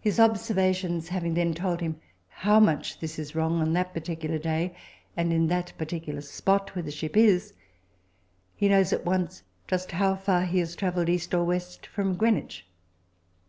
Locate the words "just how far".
9.68-10.42